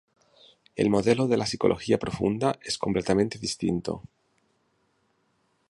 [0.75, 4.01] El modelo de la psicología profunda es completamente distinto.